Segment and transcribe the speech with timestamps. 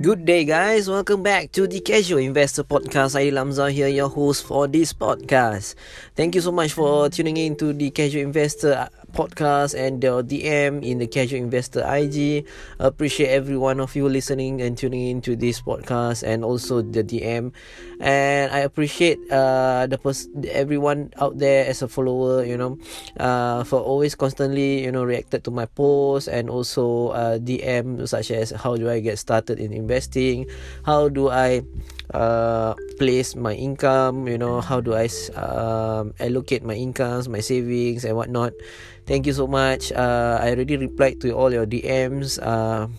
[0.00, 0.88] Good day, guys.
[0.88, 3.18] Welcome back to the Casual Investor Podcast.
[3.18, 5.74] Saya Lamza here, your host for this podcast.
[6.14, 8.86] Thank you so much for tuning in to the Casual Investor
[9.18, 12.46] podcast and the DM in the Casual Investor IG.
[12.78, 17.02] Appreciate every one of you listening and tuning in to this podcast and also the
[17.02, 17.50] DM.
[17.98, 22.78] And I appreciate uh, the pers- everyone out there as a follower, you know,
[23.18, 28.30] uh, for always constantly, you know, reacted to my posts and also uh, DM such
[28.30, 30.46] as how do I get started in investing,
[30.86, 31.66] how do I
[32.14, 38.04] uh, place my income, you know, how do I um, allocate my incomes, my savings
[38.04, 38.52] and whatnot.
[39.08, 39.88] Thank you so much.
[39.88, 42.36] Uh, I already replied to all your DMs.
[42.36, 42.92] Uh,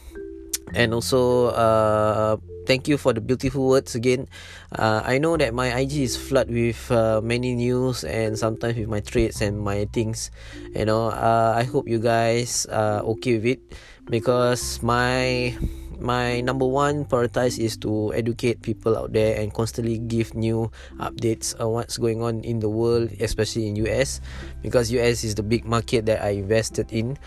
[0.74, 4.26] and also, uh, thank you for the beautiful words again.
[4.74, 8.90] Uh, I know that my IG is flooded with uh, many news and sometimes with
[8.90, 10.34] my trades and my things.
[10.74, 13.62] You know, uh, I hope you guys are okay with it
[14.10, 15.54] because my
[16.00, 21.54] my number one prioritize is to educate people out there and constantly give new updates
[21.60, 24.22] on what's going on in the world, especially in US,
[24.62, 27.18] because US is the big market that I invested in.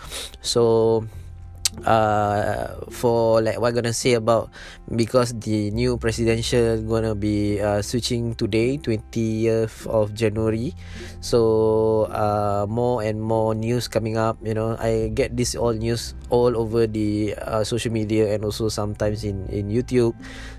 [0.41, 1.07] So
[1.83, 4.53] uh for like what I'm gonna say about
[4.93, 10.75] because the new presidential gonna be uh, switching today 20th of January.
[11.21, 14.77] So uh more and more news coming up you know.
[14.79, 19.49] I get this all news all over the uh, social media and also sometimes in
[19.49, 20.15] in YouTube.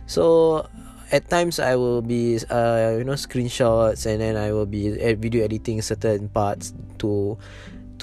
[0.09, 0.65] So
[1.13, 5.45] at times I will be uh you know screenshots and then I will be video
[5.45, 6.73] editing certain parts
[7.05, 7.37] to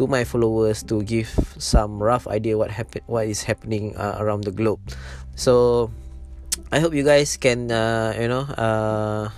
[0.01, 1.29] to my followers to give
[1.61, 4.81] some rough idea what happen what is happening uh, around the globe.
[5.37, 5.93] So
[6.73, 9.28] i hope you guys can uh, you know uh,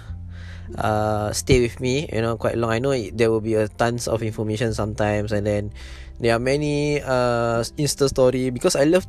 [0.78, 2.70] uh, stay with me you know quite long.
[2.70, 5.74] I know there will be a tons of information sometimes and then
[6.23, 9.02] there are many uh, insta story because i love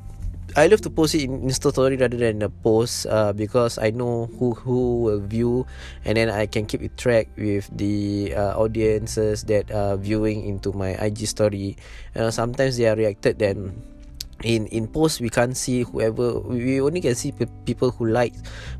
[0.53, 3.89] I love to post it in Insta story rather than a post uh, because I
[3.89, 5.65] know who who will view
[6.05, 10.69] and then I can keep it track with the uh, audiences that are viewing into
[10.77, 11.73] my IG story.
[12.13, 13.73] Uh, sometimes they are reacted then
[14.45, 18.35] in in post we can't see whoever we only can see pe- people who like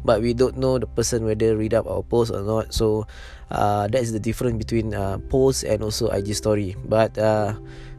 [0.06, 3.08] but we don't know the person whether read up our post or not so
[3.50, 7.56] uh, that is the difference between uh, post and also IG story but uh,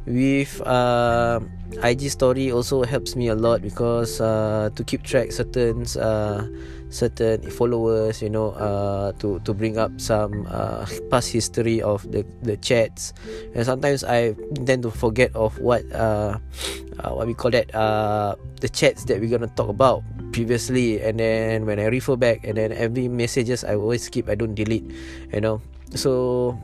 [0.06, 1.40] with uh,
[1.82, 6.46] IG story also helps me a lot because uh, to keep track certain uh,
[6.94, 12.22] certain followers you know uh, to to bring up some uh, past history of the
[12.44, 13.12] the chats.
[13.54, 16.38] And sometimes I tend to forget of what uh,
[17.00, 21.00] uh, what we call that uh, the chats that we're gonna talk about previously.
[21.02, 24.54] And then when I refer back and then every messages I always keep I don't
[24.54, 24.84] delete
[25.32, 25.60] you know.
[25.94, 26.54] So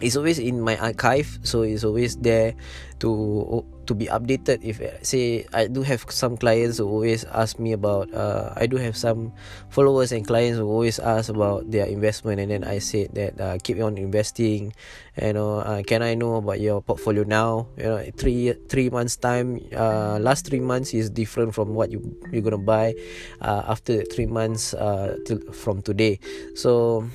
[0.00, 2.54] it's always in my archive so it's always there
[3.00, 4.60] to to be updated.
[4.62, 8.76] If say I do have some clients who always ask me about uh, I do
[8.76, 9.32] have some
[9.72, 13.56] followers and clients who always ask about their investment and then I said that uh,
[13.64, 14.76] keep on investing.
[15.16, 17.66] You know uh, can I know about your portfolio now?
[17.80, 22.04] You know three three months time uh, last three months is different from what you
[22.30, 22.94] you're gonna buy
[23.40, 26.20] uh, after three months uh, to, from today.
[26.54, 27.08] So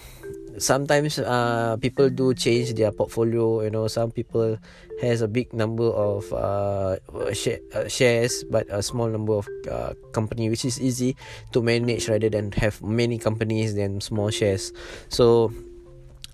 [0.58, 4.58] sometimes uh, people do change their portfolio you know some people
[5.02, 6.96] has a big number of uh,
[7.34, 11.16] share, uh, shares but a small number of uh, company which is easy
[11.52, 14.72] to manage rather than have many companies than small shares.
[15.10, 15.52] So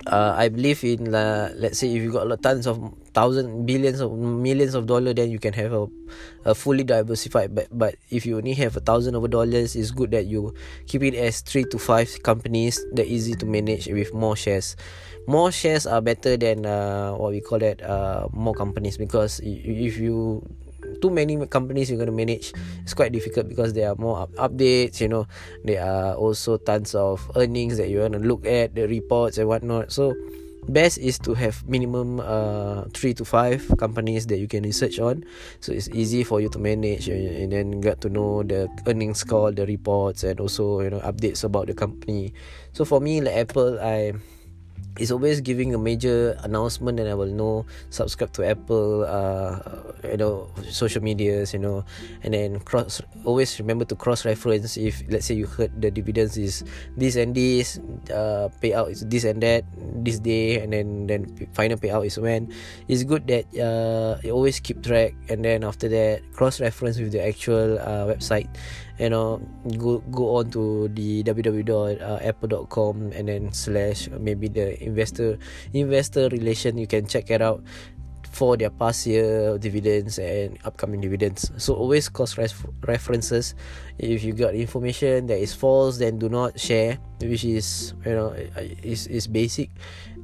[0.08, 2.80] uh, I believe in uh, let's say if you got tons of
[3.14, 5.88] thousand billions of millions of dollar then you can have a,
[6.46, 10.12] a fully diversified but but if you only have a thousand over dollars it's good
[10.12, 10.54] that you
[10.88, 14.76] keep it as three to five companies that easy to manage with more shares.
[15.28, 19.98] More shares are better than uh, what we call that uh, more companies because if
[19.98, 20.42] you
[21.02, 22.54] too many companies you're going to manage.
[22.84, 25.28] It's quite difficult because there are more up- updates you know.
[25.64, 29.48] There are also tons of earnings that you want to look at the reports and
[29.48, 29.92] whatnot.
[29.92, 30.16] So
[30.68, 35.24] best is to have minimum uh, three to five companies that you can research on.
[35.60, 39.24] So it's easy for you to manage and, and then get to know the earnings
[39.24, 42.34] call the reports and also you know updates about the company.
[42.74, 44.14] So for me like apple i
[45.00, 49.60] is always giving a major announcement and I will know subscribe to Apple uh,
[50.04, 51.88] you know social medias you know.
[52.24, 56.38] And then cross always remember to cross reference if let's say you heard the dividends
[56.38, 56.64] is
[57.00, 57.80] this and this
[58.12, 59.64] uh, payout is this and that
[60.04, 61.26] this day and then then
[61.56, 62.52] final payout is when.
[62.92, 67.16] It's good that uh, you always keep track and then after that cross reference with
[67.16, 68.52] the actual uh, website
[69.00, 69.40] you know
[69.80, 75.40] go go on to the www.apple.com and then slash maybe the investor
[75.74, 77.64] investor relation you can check it out
[78.30, 81.52] for their past year dividends and upcoming dividends.
[81.58, 83.56] So always cross references.
[83.98, 88.32] If you got information that is false, then do not share, which is you know
[88.84, 89.72] is is basic.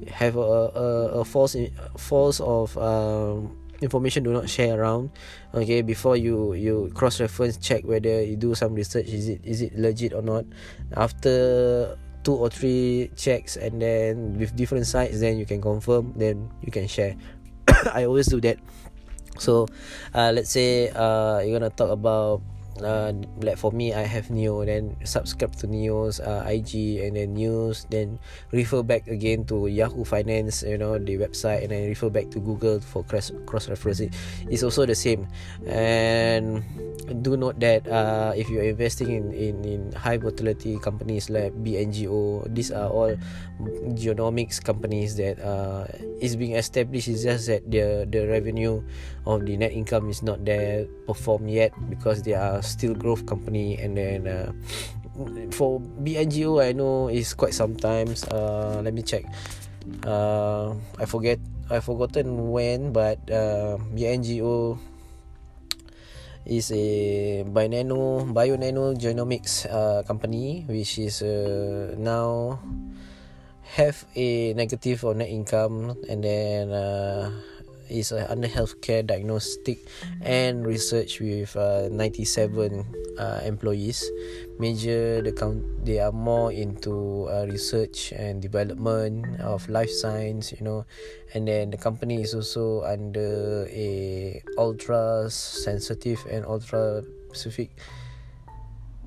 [0.07, 0.87] Have a a,
[1.19, 1.57] a false
[1.97, 5.11] false of um, information do not share around.
[5.53, 9.61] Okay, before you you cross reference check whether you do some research is it is
[9.61, 10.45] it legit or not.
[10.95, 16.49] After two or three checks and then with different sites then you can confirm then
[16.65, 17.13] you can share
[17.93, 18.57] I always do that.
[19.37, 19.67] So,
[20.13, 22.41] uh, let's say uh, you're gonna talk about
[22.81, 27.33] uh, like for me, I have Neo, then subscribe to Neo's uh, IG and then
[27.33, 28.19] news, then
[28.51, 32.39] refer back again to Yahoo Finance, you know, the website, and then refer back to
[32.39, 34.11] Google for cross cross referencing.
[34.49, 35.27] It's also the same,
[35.67, 36.63] and
[37.21, 42.49] do note that uh, if you're investing in, in in high volatility companies like BNGO,
[42.53, 43.15] these are all
[43.95, 45.85] genomics companies that uh,
[46.19, 47.07] is being established.
[47.07, 48.83] It's just that the the revenue
[49.25, 53.77] of the net income is not there perform yet because they are still growth company
[53.77, 54.51] and then uh,
[55.51, 59.25] for BNGO I know is quite sometimes uh, let me check.
[60.03, 61.39] Uh, I forget
[61.69, 64.77] I forgotten when but uh, BNGO
[66.45, 72.59] is a Binano Bio Nano Genomics uh, company which is uh, now
[73.75, 75.97] have a negative or net income.
[76.09, 77.31] And then uh,
[77.89, 79.79] is uh, under healthcare diagnostic
[80.21, 82.85] and research with uh, 97
[83.17, 84.03] uh, employees.
[84.59, 90.63] Major the count they are more into uh, research and development of life science you
[90.63, 90.85] know.
[91.33, 97.03] And then the company is also under a ultra sensitive and ultra
[97.35, 97.69] specific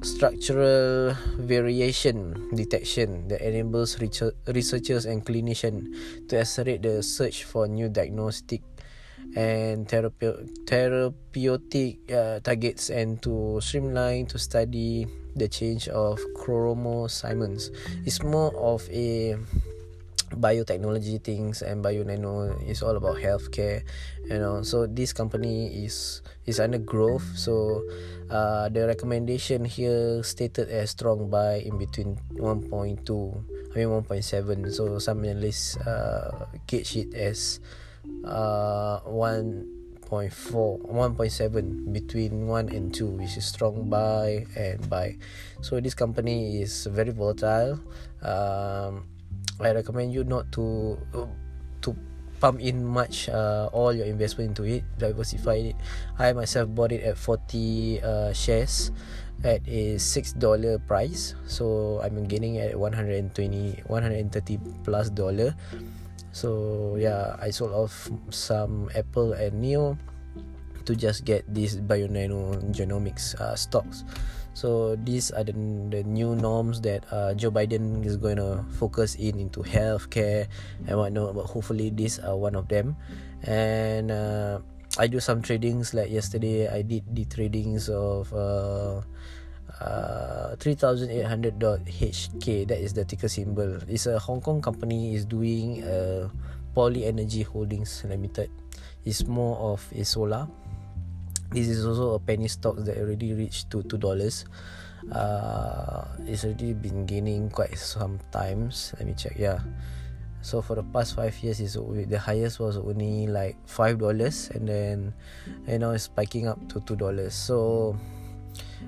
[0.02, 5.88] structural variation detection that enables researchers and clinicians
[6.28, 8.62] to accelerate the search for new diagnostic
[9.36, 10.52] and therapeutic
[12.12, 15.06] uh, targets and to streamline to study
[15.36, 17.70] the change of chromosomes.
[18.04, 19.36] It's more of a
[20.30, 23.82] biotechnology things and bio nano is all about healthcare
[24.28, 24.62] you know.
[24.62, 27.24] So this company is is under growth.
[27.36, 27.82] So
[28.30, 32.68] uh, the recommendation here stated as strong buy in between 1.2
[33.72, 37.60] I mean 1.7 so some analysts uh, gauge it as
[38.24, 39.64] uh, 1.4
[40.08, 45.16] 1.7 between 1 and 2 which is strong buy and buy
[45.60, 47.80] so this company is very volatile.
[48.22, 49.04] Um,
[49.60, 50.98] I recommend you not to
[51.82, 51.90] to
[52.38, 55.76] pump in much uh, all your investment into it diversify it.
[56.18, 58.90] I myself bought it at 40 uh, shares
[59.42, 61.34] at a six dollar price.
[61.46, 65.54] So I'm gaining at 120 130 plus dollar.
[66.30, 69.98] So yeah I sold off some Apple and Neo
[70.86, 74.06] to just get these Bionano genomics uh, stocks
[74.58, 79.14] So these are the, the new norms that uh, Joe Biden is going to focus
[79.14, 80.50] in into healthcare
[80.90, 81.38] and whatnot.
[81.38, 82.98] But hopefully these are one of them.
[83.46, 84.58] And uh,
[84.98, 86.66] I do some tradings like yesterday.
[86.66, 89.06] I did the tradings of uh,
[89.78, 92.66] uh, 3800.HK.
[92.66, 93.78] That is the ticker symbol.
[93.86, 96.34] It's a Hong Kong company is doing uh,
[96.74, 98.50] Poly Energy Holdings Limited.
[99.06, 100.50] It's more of a solar
[101.50, 104.44] this is also a penny stock that already reached to two dollars.
[105.12, 108.92] Uh it's already been gaining quite some times.
[108.98, 109.60] Let me check yeah.
[110.42, 114.68] So for the past five years is the highest was only like five dollars and
[114.68, 115.14] then
[115.66, 117.34] you know it's spiking up to two dollars.
[117.34, 117.96] So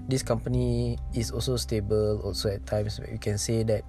[0.08, 3.84] this company is also stable also at times you can say that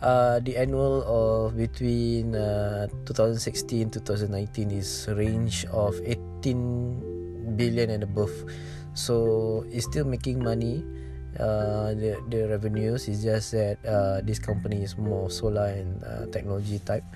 [0.00, 7.19] uh, the annual of between uh, 2016 2019 is range of 18
[7.56, 8.32] billion and above.
[8.94, 10.84] So it's still making money.
[11.38, 16.26] Uh, the the revenues is just that uh, this company is more solar and uh,
[16.34, 17.06] technology type.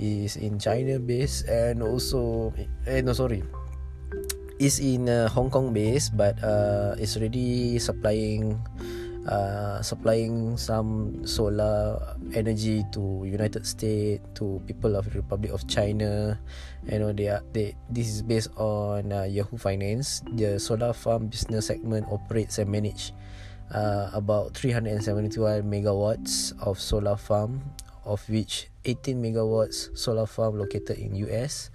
[0.00, 2.50] Is in China based and also
[2.88, 3.44] eh no sorry.
[4.58, 8.58] Is in uh, Hong Kong based but uh, it's already supplying
[9.28, 12.00] uh, supplying some solar
[12.34, 16.38] energy to United States to people of the Republic of China.
[16.84, 20.22] You know they are they this is based on uh, Yahoo Finance.
[20.36, 23.12] The solar farm business segment operates and manage
[23.72, 27.62] uh, about 371 megawatts of solar farm
[28.04, 31.70] of which 18 megawatts solar farm located in US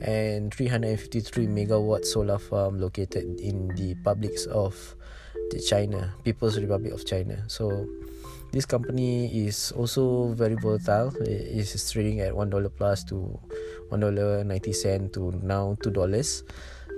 [0.00, 4.96] and 353 megawatt solar farm located in the publics of
[5.50, 7.86] the China People's Republic of China so
[8.54, 11.10] this company is also very volatile.
[11.26, 13.34] It is trading at one dollar plus to
[13.90, 16.46] one dollar ninety cent to now two dollars.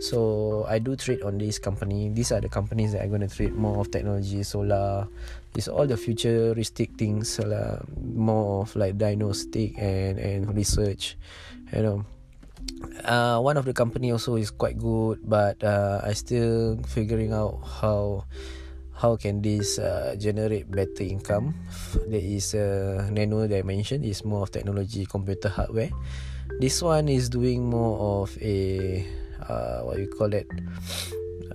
[0.04, 2.12] So I do trade on this company.
[2.12, 5.08] These are the companies that I'm going to trade more of technology, solar.
[5.56, 11.16] It's all the futuristic things, uh, more of like diagnostic and and research.
[11.72, 12.04] You know,
[13.04, 17.60] uh, one of the company also is quite good, but uh, I still figuring out
[17.62, 18.24] how
[18.96, 21.54] how can this uh, generate better income.
[22.08, 25.90] There is a uh, nano dimension is more of technology, computer hardware.
[26.60, 29.04] This one is doing more of a
[29.44, 30.48] uh, what you call it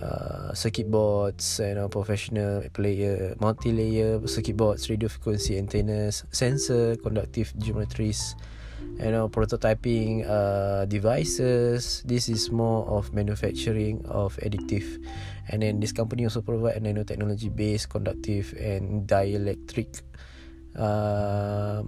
[0.01, 7.53] uh, circuit boards you know professional player multi-layer circuit boards radio frequency antennas sensor conductive
[7.57, 8.33] geometries
[9.01, 12.03] you know prototyping uh, devices.
[12.05, 15.01] This is more of manufacturing of additive.
[15.49, 20.01] And then this company also provide nanotechnology based conductive and dielectric
[20.77, 21.83] uh,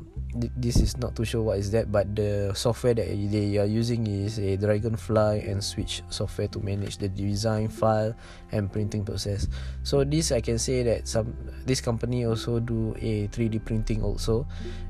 [0.58, 4.06] this is not too sure what is that but the software that they are using
[4.08, 8.16] is a dragonfly and switch software to manage the design file
[8.52, 9.48] and printing process.
[9.84, 11.34] So this i can say that some
[11.66, 14.48] this company also do a 3d printing also.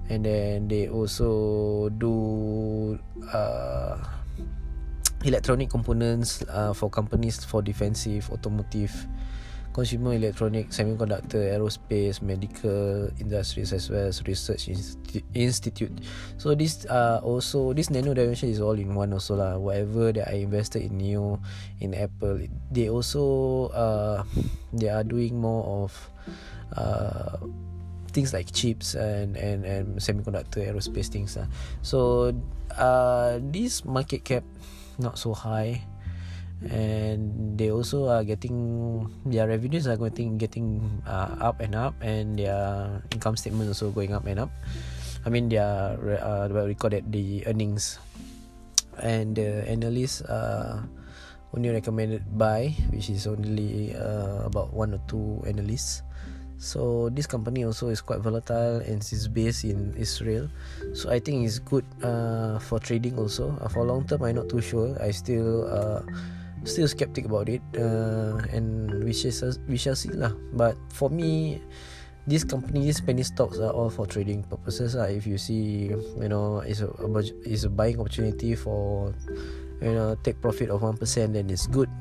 [0.10, 3.00] And then they also do
[3.32, 3.98] uh,
[5.24, 8.92] electronic components uh, for companies for defensive automotive
[9.74, 14.70] consumer electronic, semiconductor, aerospace, medical industries as well as research
[15.34, 15.92] institute.
[16.38, 19.58] So this uh also this nano dimension is all in one also lah.
[19.58, 21.42] Whatever that I invested in Neo,
[21.82, 24.24] in Apple, they also uh
[24.72, 25.92] they are doing more of
[26.78, 27.42] uh
[28.14, 31.50] things like chips and and and semiconductor aerospace things lah.
[31.82, 32.30] So
[32.78, 34.46] uh this market cap
[35.02, 35.82] not so high
[36.72, 38.56] and they also are getting
[39.26, 44.14] their revenues are getting getting uh, up and up and their income statement also going
[44.14, 44.52] up and up
[45.26, 45.96] i mean uh,
[46.48, 48.00] what we call it the earnings
[49.02, 50.82] and the analysts uh,
[51.54, 56.04] only recommended buy which is only uh, about one or two analysts
[56.64, 60.48] so this company also is quite volatile and is based in Israel.
[60.96, 63.52] So I think it's good uh, for trading also.
[63.60, 64.96] Uh, for long term, I'm not too sure.
[65.04, 66.08] I still uh,
[66.66, 69.34] still skeptic about it uh, and we shall
[69.68, 70.32] we shall see lah.
[70.54, 71.62] But for me
[72.24, 75.12] these companies penny stocks are all for trading purposes lah.
[75.12, 76.90] If you see you know it's a
[77.44, 79.12] it's a buying opportunity for
[79.84, 81.00] you know take profit of 1%
[81.36, 81.92] then it's good.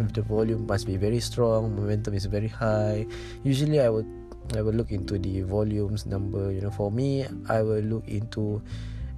[0.00, 3.04] The volume must be very strong momentum is very high
[3.44, 4.08] usually i would
[4.56, 6.72] i will look into the volumes number you know.
[6.72, 8.64] For me i will look into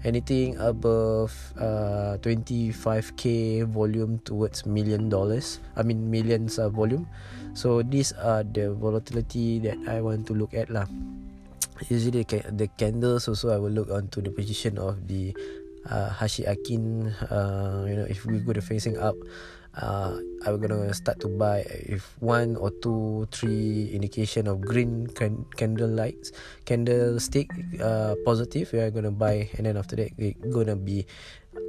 [0.04, 5.58] anything above uh 25k volume towards million dollars.
[5.76, 7.06] I mean millions of volume.
[7.54, 10.88] So these are the volatility that i want to look at lah.
[11.90, 15.34] Usually the candles also i will look onto the position of the
[15.88, 19.18] uh, hashi akin uh, you know if we go to facing up
[19.76, 25.46] uh, I'm gonna start to buy if one or two, three indication of green can-
[25.56, 26.32] candle lights,
[26.64, 27.48] candlestick
[27.80, 28.68] uh, positive.
[28.72, 31.06] We are gonna buy, and then after that, we gonna be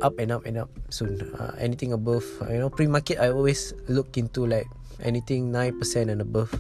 [0.02, 1.22] up and up and up soon.
[1.40, 4.68] Uh, anything above, you know, pre-market, I always look into like
[5.00, 6.52] anything nine percent and above.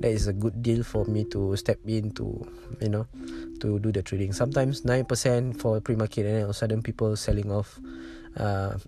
[0.00, 2.42] That is a good deal for me to step in to,
[2.82, 3.06] you know,
[3.60, 4.32] to do the trading.
[4.32, 7.78] Sometimes nine percent for pre-market, and then all of a sudden people selling off.
[8.34, 8.78] Uh,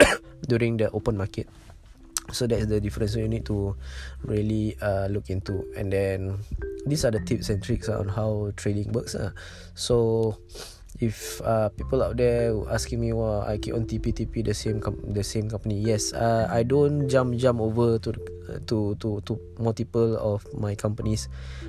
[0.48, 1.48] during the open market.
[2.30, 3.16] So that's the difference.
[3.16, 3.74] You need to
[4.22, 5.66] really uh, look into.
[5.76, 6.38] And then
[6.86, 9.32] these are the tips and tricks on how trading works uh.
[9.74, 10.36] so
[11.00, 14.80] if uh, people out there asking me well I keep on TP TP the same
[14.80, 18.10] com- the same company yes uh, I don't jump jump over to
[18.66, 21.28] to to to multiple of my companies.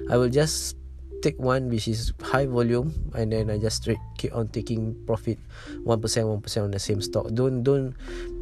[0.09, 0.80] I will just
[1.21, 5.37] take one which is high volume and then I just straight keep on taking profit
[5.85, 7.29] 1% 1% on the same stock.
[7.31, 7.93] Don't don't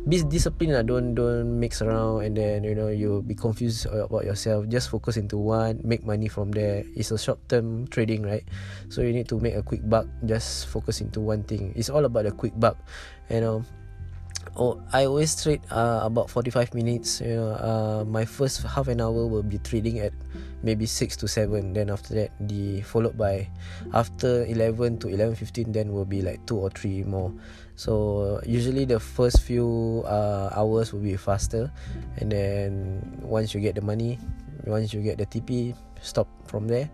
[0.07, 0.83] be disciplined lah.
[0.87, 4.65] Don't don't mix around and then you know you be confused about yourself.
[4.71, 6.87] Just focus into one make money from there.
[6.95, 8.43] It's a short term trading right?
[8.87, 10.07] So you need to make a quick buck.
[10.25, 11.75] Just focus into one thing.
[11.75, 12.79] It's all about the quick buck.
[13.29, 13.57] You know
[14.55, 19.01] oh I always trade uh, about 45 minutes you know uh, my first half an
[19.01, 20.13] hour will be trading at
[20.63, 23.47] maybe 6 to 7 then after that the followed by
[23.93, 27.31] after 11 to 11:15 then will be like 2 or 3 more.
[27.75, 31.71] So usually the first few uh, hours will be faster.
[32.19, 34.19] And then once you get the money
[34.67, 36.89] once you get the TP stop from there.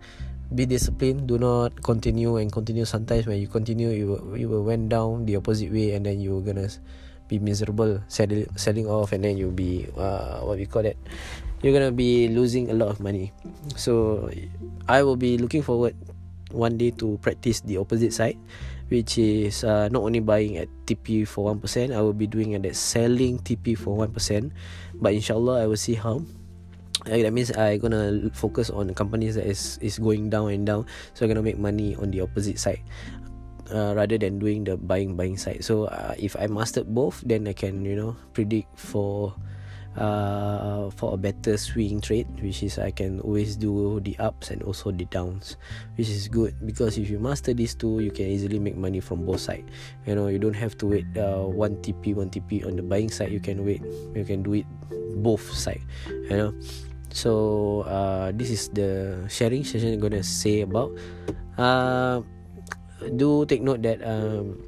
[0.54, 1.26] Be disciplined.
[1.26, 2.84] Do not continue and continue.
[2.86, 6.20] Sometimes when you continue you will, you will went down the opposite way and then
[6.20, 6.70] you're gonna
[7.28, 10.96] be miserable selling selling off and then you'll be uh, what we call that
[11.62, 13.32] you're gonna be losing a lot of money.
[13.76, 14.30] So
[14.88, 15.96] i will be looking forward
[16.54, 18.38] one day to practice the opposite side
[18.86, 21.58] which is uh, not only buying at TP for 1%
[21.90, 24.14] I will be doing at that selling TP for 1%
[24.94, 26.22] but inshallah I will see how.
[27.06, 30.86] Uh, that means I gonna focus on companies that is is going down and down.
[31.14, 32.82] So I'm gonna make money on the opposite side
[33.72, 35.64] uh, rather than doing the buying buying side.
[35.64, 39.34] So uh, if I mastered both then I can you know predict for
[39.96, 44.62] uh, for a better swing trade which is I can always do the ups and
[44.62, 45.56] also the downs
[45.96, 46.54] which is good.
[46.64, 49.64] Because if you master these two you can easily make money from both side.
[50.06, 53.10] You know you don't have to wait uh, one TP one TP on the buying
[53.10, 53.32] side.
[53.32, 53.82] You can wait
[54.14, 54.66] you can do it
[55.22, 56.52] both side you know.
[57.16, 60.92] So uh, this is the sharing session I'm gonna say about.
[61.56, 62.20] Uh,
[63.14, 64.58] do take note that um,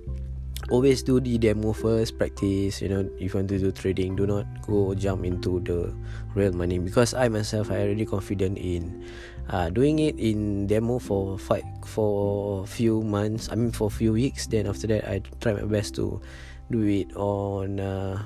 [0.71, 4.27] always do the demo first practice you know if you want to do trading do
[4.27, 5.93] not go jump into the
[6.35, 6.79] real money.
[6.79, 9.05] Because i myself i already confident in
[9.49, 14.47] uh, doing it in demo for five for few months i mean for few weeks.
[14.47, 16.21] Then after that i try my best to
[16.71, 18.23] do it on uh,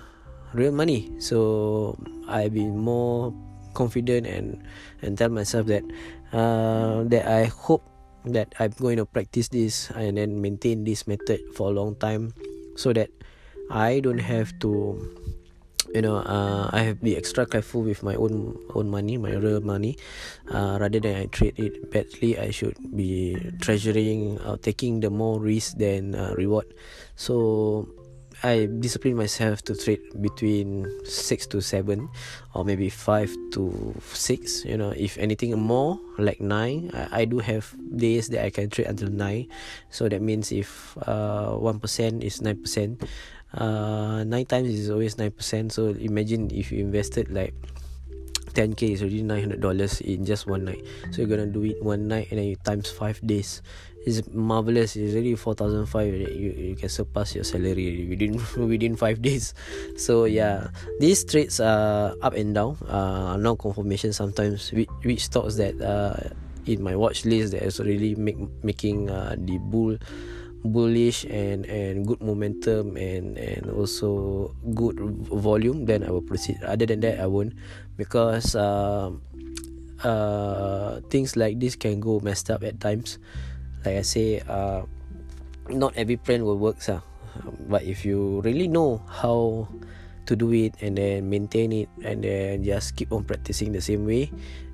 [0.52, 1.12] real money.
[1.20, 1.96] So
[2.28, 3.32] i've been more
[3.74, 4.60] confident and
[5.00, 5.84] and tell myself that
[6.32, 7.91] uh, that i hope
[8.24, 12.34] that I'm going to practice this and then maintain this method for a long time
[12.76, 13.10] so that
[13.70, 15.00] I don't have to
[15.94, 19.60] you know uh, I have be extra careful with my own own money my real
[19.60, 19.96] money.
[20.50, 25.40] Uh, rather than I trade it badly I should be treasuring or taking the more
[25.40, 26.66] risk than uh, reward.
[27.16, 27.88] So
[28.42, 32.10] I discipline myself to trade between six to seven,
[32.54, 34.64] or maybe five to six.
[34.64, 38.68] You know, if anything more like nine, I, I do have days that I can
[38.68, 39.46] trade until nine.
[39.90, 43.06] So that means if uh one percent is nine percent,
[43.54, 45.70] uh nine times is always nine percent.
[45.72, 47.54] So imagine if you invested like
[48.52, 52.08] 10k is already 900 dollars in just one night so you're gonna do it one
[52.08, 53.62] night and then you times five days
[54.04, 54.96] it's marvelous.
[54.96, 56.10] It's already four thousand five.
[56.10, 58.38] You you can surpass your salary within
[58.68, 59.54] within five days.
[59.96, 62.78] So yeah, these trades are up and down.
[62.82, 64.72] Uh, no confirmation sometimes.
[64.74, 66.34] Which, which stocks that uh
[66.66, 69.98] in my watch list that is really make making uh the bull
[70.62, 74.94] bullish and and good momentum and and also good
[75.26, 77.50] volume then i will proceed other than that i won't
[77.96, 79.10] because uh,
[80.02, 83.18] uh things like this can go messed up at times
[83.84, 84.86] like I say, uh,
[85.68, 87.02] not every plan will work, sir.
[87.66, 89.68] But if you really know how
[90.26, 94.06] to do it and then maintain it and then just keep on practicing the same
[94.06, 94.30] way,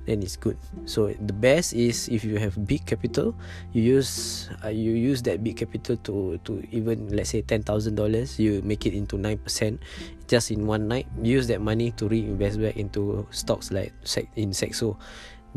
[0.09, 0.57] then it's good.
[0.89, 3.37] So the best is if you have big capital,
[3.71, 7.93] you use uh, you use that big capital to to even let's say ten thousand
[7.93, 9.77] dollars, you make it into nine percent
[10.25, 11.05] just in one night.
[11.21, 13.93] Use that money to reinvest back into stocks like
[14.33, 14.97] in Sexo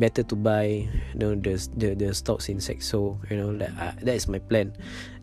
[0.00, 3.92] better to buy you know the the, the stocks in Sexo you know that uh,
[4.00, 4.72] that is my plan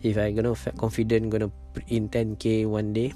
[0.05, 1.49] if I gonna confident gonna
[1.89, 3.13] in 10k one day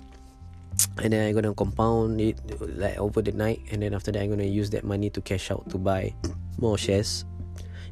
[1.01, 2.37] and then I'm gonna compound it
[2.77, 3.61] like over the night.
[3.71, 6.13] And then after that I'm gonna use that money to cash out to buy
[6.57, 7.25] more shares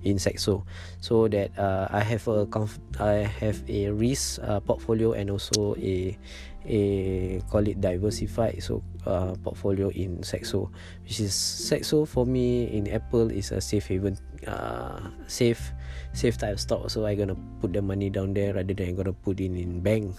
[0.04, 0.66] in Sexo
[1.00, 5.76] so that uh, I have a comf- I have a risk uh, portfolio and also
[5.78, 6.18] a
[6.66, 10.70] a call it diversified so uh, portfolio in Sexo
[11.04, 14.18] which is Sexo for me in Apple is a safe haven
[14.48, 15.72] uh, safe
[16.14, 16.90] safe type stock.
[16.90, 19.80] So I gonna put the money down there rather than I gonna put it in
[19.82, 20.16] bank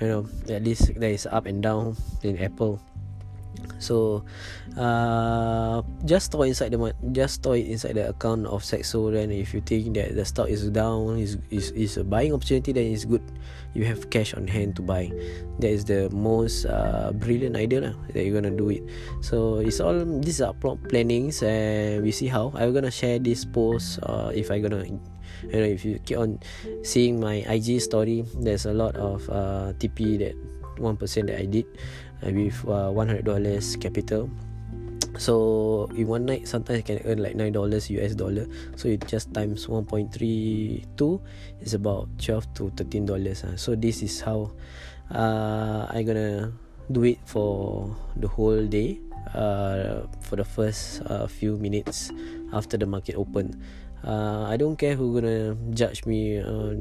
[0.00, 2.80] you know at least there is up and down in Apple
[3.80, 4.24] So
[4.76, 6.78] uh, just store inside the
[7.12, 9.10] just store it inside the account of Sexo.
[9.12, 12.72] Then if you think that the stock is down, is is is a buying opportunity,
[12.72, 13.24] then it's good.
[13.72, 15.08] You have cash on hand to buy.
[15.62, 18.82] That is the most uh, brilliant idea lah, that you're gonna do it.
[19.22, 22.52] So it's all these are plannings, and we see how.
[22.54, 24.02] I'm gonna share this post.
[24.02, 25.00] Uh, if I gonna you
[25.56, 26.42] know if you keep on
[26.84, 30.36] seeing my IG story, there's a lot of uh, TP that
[30.76, 31.64] one percent that I did
[32.22, 33.24] with uh, $100
[33.80, 34.30] capital.
[35.18, 38.46] So in one night sometimes you can earn like $9 US dollar.
[38.76, 41.20] So it just times 1.32
[41.60, 43.56] is about 12 to 13 dollars uh.
[43.56, 44.52] so this is how
[45.12, 46.52] uh, I'm gonna
[46.90, 48.98] do it for the whole day
[49.34, 52.10] uh, for the first uh, few minutes
[52.52, 53.60] after the market open.
[54.06, 56.74] Uh, I don't care who gonna judge me uh,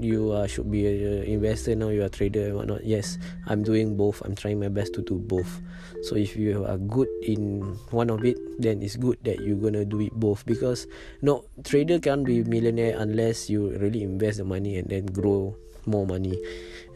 [0.00, 2.84] you uh, should be a investor now you are trader and whatnot.
[2.84, 4.20] Yes i'm doing both.
[4.24, 5.60] I'm trying my best to do both.
[6.02, 9.84] So if you are good in one of it then it's good that you're gonna
[9.84, 10.44] do it both.
[10.46, 10.86] Because
[11.22, 16.06] no trader can't be millionaire unless you really invest the money and then grow more
[16.06, 16.38] money.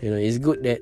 [0.01, 0.81] You know it's good that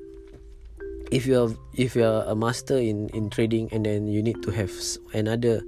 [1.11, 4.71] if you're if you're a master in in trading and then you need to have
[5.13, 5.61] another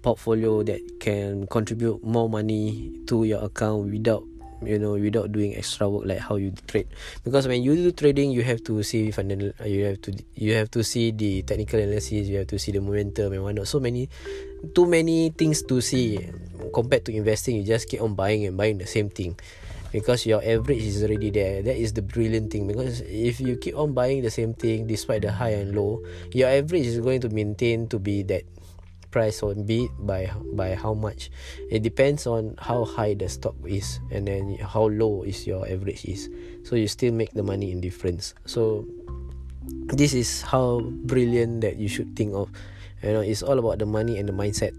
[0.00, 4.24] portfolio that can contribute more money to your account without
[4.62, 6.88] you know without doing extra work like how you trade.
[7.24, 10.70] Because when you do trading you have to see fundamental you have to you have
[10.72, 13.68] to see the technical analysis you have to see the momentum and whatnot.
[13.68, 14.08] So many
[14.74, 16.18] too many things to see.
[16.74, 19.38] Compared to investing you just keep on buying and buying the same thing.
[19.90, 21.62] Because your average is already there.
[21.62, 22.68] That is the brilliant thing.
[22.68, 26.48] Because if you keep on buying the same thing despite the high and low your
[26.48, 28.42] average is going to maintain to be that
[29.10, 31.30] price or be by by how much.
[31.70, 36.04] It depends on how high the stock is and then how low is your average
[36.04, 36.28] is.
[36.64, 38.34] So you still make the money in difference.
[38.46, 38.86] So
[39.92, 42.50] this is how brilliant that you should think of.
[43.02, 44.76] You know it's all about the money and the mindset.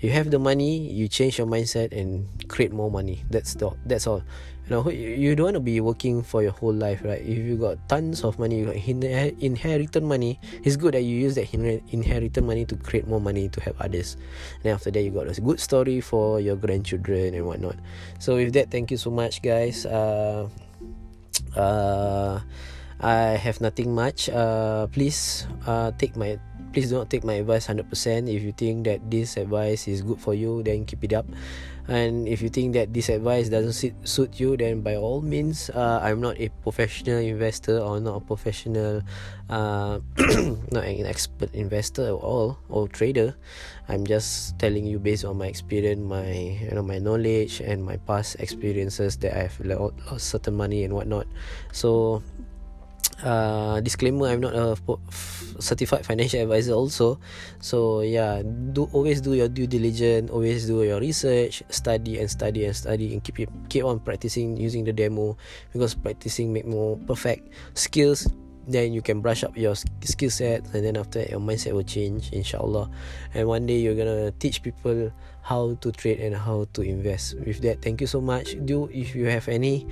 [0.00, 3.24] You have the money you change your mindset and create more money.
[3.30, 4.22] That's the that's all
[4.64, 7.20] you know you don't want to be working for your whole life right?
[7.20, 11.34] If you got tons of money you got inherited money it's good that you use
[11.36, 14.16] that inherited money to create more money to help others.
[14.62, 17.76] And after that you got a good story for your grandchildren and whatnot.
[18.18, 19.84] So with that thank you so much guys.
[19.84, 20.48] Uh
[21.56, 22.40] uh
[23.00, 24.30] I have nothing much.
[24.30, 26.38] Uh, please uh, take my
[26.74, 27.86] please do not take my advice 100%.
[28.26, 31.24] If you think that this advice is good for you, then keep it up.
[31.86, 35.70] And if you think that this advice doesn't suit, suit you, then by all means,
[35.70, 39.02] uh, I'm not a professional investor or not a professional,
[39.50, 40.00] uh,
[40.74, 43.36] not an expert investor at all or trader.
[43.86, 48.00] I'm just telling you based on my experience, my you know my knowledge and my
[48.08, 51.28] past experiences that I've lost certain money and whatnot.
[51.70, 52.24] So
[53.22, 54.74] uh, disclaimer i'm not a
[55.60, 57.18] certified financial advisor also.
[57.60, 62.64] So yeah do always do your due diligence always do your research study and study
[62.64, 65.36] and study and keep keep on practicing using the demo
[65.72, 68.26] because practicing make more perfect skills.
[68.64, 71.84] Then you can brush up your skill set and then after that your mindset will
[71.84, 72.88] change inshallah.
[73.34, 77.36] And one day you're gonna teach people how to trade and how to invest.
[77.44, 78.56] With that thank you so much.
[78.64, 79.84] Do if you have any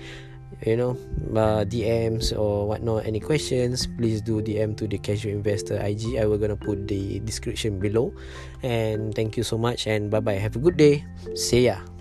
[0.66, 0.96] you know
[1.34, 3.06] uh, DMs or whatnot.
[3.06, 7.20] Any questions please do DM to the casual investor IG I will gonna put the
[7.20, 8.14] description below.
[8.62, 11.04] And thank you so much and bye bye have a good day.
[11.34, 11.91] See ya